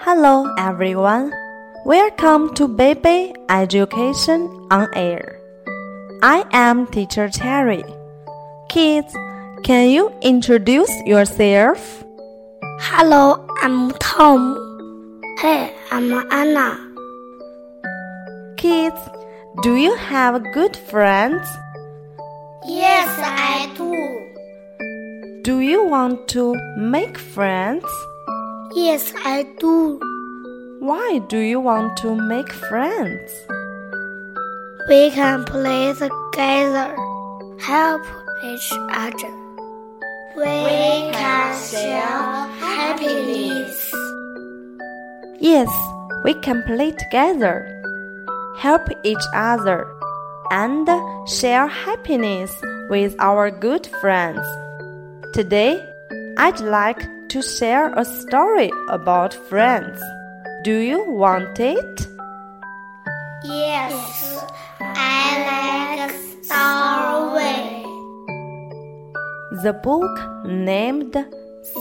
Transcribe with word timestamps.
Hello 0.00 0.48
everyone. 0.56 1.34
Welcome 1.84 2.54
to 2.54 2.66
Baby 2.68 3.34
Education 3.50 4.48
on 4.70 4.88
Air. 4.94 5.38
I 6.22 6.46
am 6.52 6.86
Teacher 6.86 7.28
Cherry. 7.28 7.84
Kids, 8.70 9.12
can 9.62 9.90
you 9.90 10.10
introduce 10.22 10.90
yourself? 11.04 12.07
Hello, 12.80 13.44
I'm 13.60 13.90
Tom. 13.98 14.56
Hey, 15.38 15.74
I'm 15.90 16.12
Anna. 16.30 16.78
Kids, 18.56 19.00
do 19.62 19.74
you 19.74 19.96
have 19.96 20.42
good 20.54 20.76
friends? 20.76 21.46
Yes, 22.64 23.08
I 23.20 23.68
do. 23.76 25.42
Do 25.42 25.58
you 25.58 25.84
want 25.84 26.28
to 26.28 26.54
make 26.76 27.18
friends? 27.18 27.84
Yes, 28.74 29.12
I 29.24 29.44
do. 29.58 29.98
Why 30.78 31.20
do 31.28 31.38
you 31.38 31.58
want 31.58 31.96
to 31.98 32.14
make 32.14 32.52
friends? 32.52 33.32
We 34.88 35.10
can 35.10 35.44
play 35.44 35.92
together, 35.94 36.94
help 37.58 38.02
each 38.44 38.72
other. 38.90 39.34
We 40.36 41.10
can 41.12 41.60
share 41.60 42.27
happiness. 42.98 43.94
Yes, 45.40 45.68
we 46.24 46.34
can 46.34 46.62
play 46.64 46.90
together, 46.92 47.82
help 48.58 48.82
each 49.04 49.26
other, 49.34 49.86
and 50.50 50.88
share 51.28 51.68
happiness 51.68 52.52
with 52.90 53.14
our 53.20 53.50
good 53.50 53.86
friends. 54.00 54.44
Today, 55.32 55.80
I'd 56.38 56.60
like 56.60 57.06
to 57.28 57.42
share 57.42 57.92
a 57.94 58.04
story 58.04 58.70
about 58.88 59.34
friends. 59.34 60.00
Do 60.64 60.78
you 60.78 61.04
want 61.10 61.60
it? 61.60 62.08
Yes, 63.44 64.44
I 64.80 66.00
like 66.00 66.10
story. 66.42 67.84
The 69.62 69.72
book 69.72 70.46
named 70.46 71.16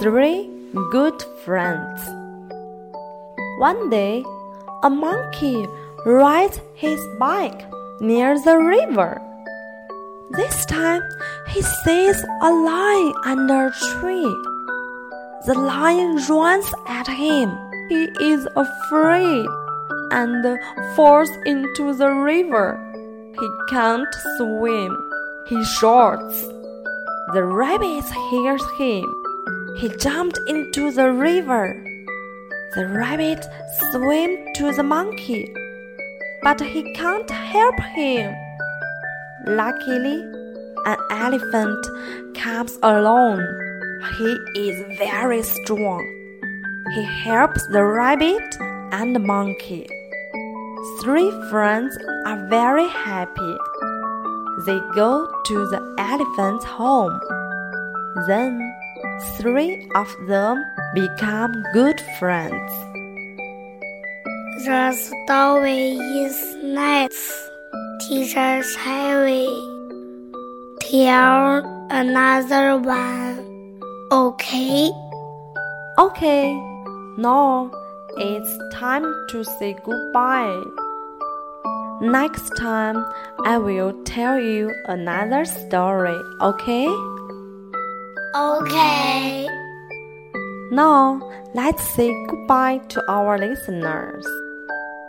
Three 0.00 0.61
Good 0.72 1.22
Friends. 1.44 2.00
One 3.58 3.90
day, 3.90 4.24
a 4.82 4.88
monkey 4.88 5.66
rides 6.06 6.62
his 6.72 6.98
bike 7.18 7.60
near 8.00 8.40
the 8.40 8.56
river. 8.56 9.20
This 10.30 10.64
time, 10.64 11.02
he 11.48 11.60
sees 11.60 12.24
a 12.40 12.50
lion 12.50 13.12
under 13.26 13.66
a 13.66 13.72
tree. 14.00 14.34
The 15.44 15.58
lion 15.58 16.16
runs 16.26 16.72
at 16.88 17.06
him. 17.06 17.52
He 17.90 18.08
is 18.32 18.48
afraid 18.56 19.46
and 20.10 20.58
falls 20.96 21.28
into 21.44 21.92
the 21.92 22.08
river. 22.08 22.80
He 23.38 23.48
can't 23.68 24.08
swim. 24.38 24.96
He 25.48 25.62
shouts. 25.64 26.46
The 27.34 27.44
rabbit 27.44 28.06
hears 28.30 28.64
him. 28.78 29.21
He 29.78 29.88
jumped 29.96 30.38
into 30.48 30.90
the 30.90 31.10
river. 31.12 31.74
The 32.74 32.86
rabbit 32.86 33.44
swims 33.90 34.38
to 34.56 34.72
the 34.72 34.82
monkey, 34.82 35.52
but 36.42 36.60
he 36.60 36.92
can't 36.94 37.30
help 37.30 37.80
him. 37.94 38.34
Luckily, 39.46 40.22
an 40.84 40.96
elephant 41.10 41.86
comes 42.34 42.78
along. 42.82 43.40
He 44.18 44.60
is 44.68 44.98
very 44.98 45.42
strong. 45.42 46.04
He 46.94 47.02
helps 47.02 47.66
the 47.68 47.84
rabbit 47.84 48.56
and 48.92 49.14
the 49.14 49.20
monkey. 49.20 49.86
Three 51.02 51.30
friends 51.50 51.96
are 52.26 52.46
very 52.48 52.88
happy. 52.88 53.56
They 54.66 54.80
go 54.94 55.26
to 55.46 55.66
the 55.68 55.80
elephant's 55.98 56.64
home. 56.64 57.18
Then, 58.26 58.60
three 59.38 59.88
of 59.94 60.08
them 60.26 60.64
become 60.94 61.52
good 61.72 62.00
friends. 62.18 62.72
The 64.64 64.92
story 64.92 65.98
is 66.24 66.56
nice. 66.62 67.48
Teacher 68.00 68.62
Cherry. 68.62 69.48
Tell 70.80 71.64
another 71.90 72.78
one. 72.78 73.80
Okay. 74.12 74.90
Okay, 75.98 76.54
now 77.18 77.70
it's 78.16 78.58
time 78.72 79.04
to 79.28 79.44
say 79.44 79.76
goodbye. 79.84 80.62
Next 82.00 82.50
time, 82.56 83.04
I 83.44 83.58
will 83.58 83.92
tell 84.04 84.38
you 84.38 84.72
another 84.86 85.44
story, 85.44 86.18
okay? 86.40 86.88
Okay. 88.34 89.46
Now, 90.70 91.20
let's 91.54 91.82
say 91.94 92.10
goodbye 92.28 92.78
to 92.88 93.04
our 93.10 93.38
listeners. 93.38 94.26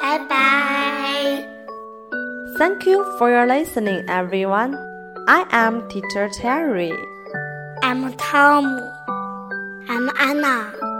Bye 0.00 0.18
bye. 0.28 1.46
Thank 2.58 2.86
you 2.86 3.04
for 3.18 3.30
your 3.30 3.46
listening, 3.46 4.04
everyone. 4.08 4.74
I 5.28 5.46
am 5.50 5.88
Teacher 5.88 6.28
Cherry. 6.40 6.92
I'm 7.82 8.12
Tom. 8.14 8.66
I'm 9.88 10.10
Anna. 10.18 10.93